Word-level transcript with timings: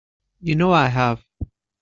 You 0.39 0.55
know 0.55 0.71
I 0.71 0.87
have. 0.87 1.23